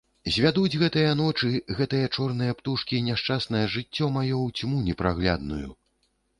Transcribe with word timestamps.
Звядуць 0.35 0.77
гэтыя 0.83 1.11
ночы, 1.19 1.49
гэтыя 1.81 2.09
чорныя 2.17 2.57
птушкі 2.63 3.03
няшчаснае 3.11 3.63
жыццё 3.77 4.11
маё 4.19 4.41
ў 4.45 4.49
цьму 4.59 4.85
непраглядную! 4.91 5.65